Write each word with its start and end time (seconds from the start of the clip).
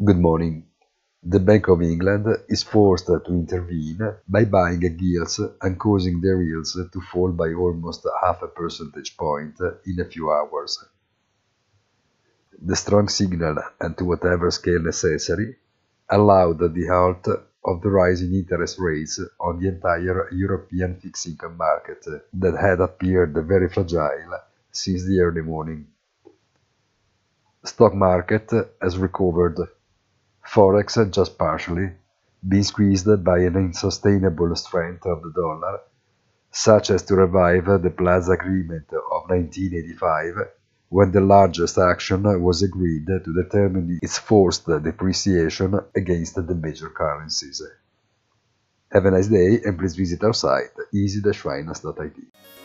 Good 0.00 0.20
morning. 0.20 0.64
The 1.24 1.40
Bank 1.40 1.66
of 1.66 1.82
England 1.82 2.24
is 2.48 2.62
forced 2.62 3.06
to 3.06 3.20
intervene 3.26 3.98
by 4.28 4.44
buying 4.44 4.78
gilts 4.78 5.40
and 5.60 5.76
causing 5.76 6.20
their 6.20 6.40
yields 6.40 6.74
to 6.74 7.00
fall 7.00 7.32
by 7.32 7.52
almost 7.52 8.06
half 8.22 8.40
a 8.42 8.46
percentage 8.46 9.16
point 9.16 9.58
in 9.86 9.98
a 9.98 10.04
few 10.04 10.30
hours. 10.30 10.84
The 12.62 12.76
strong 12.76 13.08
signal, 13.08 13.56
and 13.80 13.98
to 13.98 14.04
whatever 14.04 14.52
scale 14.52 14.78
necessary, 14.78 15.56
allowed 16.08 16.60
the 16.60 16.86
halt 16.86 17.26
of 17.64 17.82
the 17.82 17.90
rising 17.90 18.34
interest 18.34 18.78
rates 18.78 19.18
on 19.40 19.58
the 19.58 19.66
entire 19.66 20.32
European 20.32 20.94
fixed 21.00 21.26
income 21.26 21.56
market 21.56 22.06
that 22.34 22.56
had 22.56 22.80
appeared 22.80 23.34
very 23.48 23.68
fragile 23.68 24.38
since 24.70 25.04
the 25.04 25.18
early 25.18 25.42
morning. 25.42 25.88
Stock 27.64 27.94
market 27.94 28.48
has 28.80 28.96
recovered 28.96 29.58
Forex 30.50 30.96
just 31.12 31.36
partially, 31.36 31.90
been 32.46 32.64
squeezed 32.64 33.22
by 33.22 33.38
an 33.40 33.56
unsustainable 33.56 34.56
strength 34.56 35.04
of 35.04 35.22
the 35.22 35.32
dollar, 35.32 35.80
such 36.50 36.90
as 36.90 37.02
to 37.02 37.16
revive 37.16 37.66
the 37.82 37.90
Plaza 37.90 38.32
Agreement 38.32 38.86
of 38.88 39.28
1985, 39.28 40.48
when 40.88 41.12
the 41.12 41.20
largest 41.20 41.76
action 41.76 42.22
was 42.42 42.62
agreed 42.62 43.06
to 43.06 43.34
determine 43.42 43.98
its 44.00 44.16
forced 44.16 44.66
depreciation 44.66 45.78
against 45.94 46.34
the 46.34 46.54
major 46.54 46.88
currencies. 46.88 47.60
Have 48.90 49.04
a 49.04 49.10
nice 49.10 49.28
day 49.28 49.60
and 49.62 49.78
please 49.78 49.96
visit 49.96 50.24
our 50.24 50.32
site 50.32 50.72
easy-finance.it. 50.94 52.57